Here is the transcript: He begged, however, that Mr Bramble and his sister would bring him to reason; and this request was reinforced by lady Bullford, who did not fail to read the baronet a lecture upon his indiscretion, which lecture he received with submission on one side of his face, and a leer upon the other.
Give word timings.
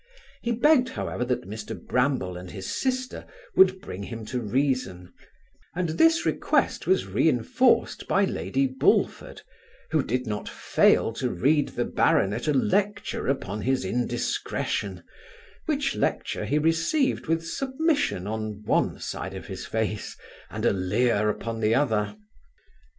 He 0.41 0.51
begged, 0.51 0.89
however, 0.89 1.23
that 1.25 1.47
Mr 1.47 1.79
Bramble 1.79 2.35
and 2.35 2.49
his 2.49 2.65
sister 2.67 3.23
would 3.55 3.79
bring 3.81 4.01
him 4.01 4.25
to 4.25 4.41
reason; 4.41 5.13
and 5.75 5.89
this 5.89 6.25
request 6.25 6.87
was 6.87 7.05
reinforced 7.05 8.07
by 8.07 8.25
lady 8.25 8.65
Bullford, 8.65 9.43
who 9.91 10.01
did 10.01 10.25
not 10.25 10.49
fail 10.49 11.13
to 11.13 11.29
read 11.29 11.69
the 11.75 11.85
baronet 11.85 12.47
a 12.47 12.53
lecture 12.53 13.27
upon 13.27 13.61
his 13.61 13.85
indiscretion, 13.85 15.03
which 15.67 15.95
lecture 15.95 16.45
he 16.45 16.57
received 16.57 17.27
with 17.27 17.45
submission 17.45 18.25
on 18.25 18.63
one 18.65 18.97
side 18.99 19.35
of 19.35 19.45
his 19.45 19.67
face, 19.67 20.17
and 20.49 20.65
a 20.65 20.73
leer 20.73 21.29
upon 21.29 21.59
the 21.59 21.75
other. 21.75 22.15